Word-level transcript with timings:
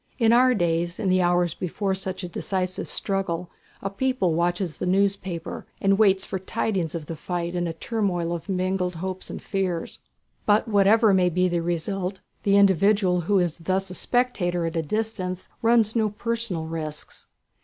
In 0.17 0.33
our 0.33 0.55
days, 0.55 0.99
in 0.99 1.09
the 1.09 1.21
hours 1.21 1.53
before 1.53 1.93
such 1.93 2.23
a 2.23 2.27
decisive 2.27 2.89
struggle 2.89 3.51
a 3.83 3.89
people 3.91 4.33
watches 4.33 4.77
the 4.77 4.87
newspapers, 4.87 5.63
and 5.79 5.99
waits 5.99 6.25
for 6.25 6.39
tidings 6.39 6.95
of 6.95 7.05
the 7.05 7.15
fight 7.15 7.53
in 7.53 7.67
a 7.67 7.73
turmoil 7.73 8.33
of 8.33 8.49
mingled 8.49 8.95
hopes 8.95 9.29
and 9.29 9.39
fears. 9.43 9.99
But 10.47 10.67
whatever 10.67 11.13
may 11.13 11.29
be 11.29 11.47
the 11.47 11.61
result 11.61 12.19
the 12.41 12.57
individual, 12.57 13.21
who 13.21 13.37
is 13.37 13.59
thus 13.59 13.91
a 13.91 13.93
spectator 13.93 14.65
at 14.65 14.75
a 14.75 14.81
distance, 14.81 15.47
runs 15.61 15.95
no 15.95 16.09
personal 16.09 16.65
risks. 16.65 17.27